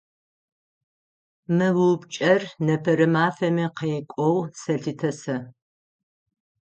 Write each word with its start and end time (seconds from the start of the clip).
Мы 1.55 1.67
упчӏэр 1.87 2.41
непэрэ 2.65 3.07
мафэми 3.13 3.65
къекӏоу 3.77 4.37
сэлъытэ 4.59 5.11
сэ. 5.21 5.37